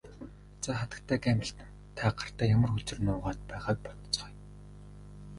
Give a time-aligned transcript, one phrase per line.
[0.63, 1.67] За хатагтай Гамильтон
[1.97, 4.35] та гартаа ямар хөзөр нуугаад байгааг бодоцгооё.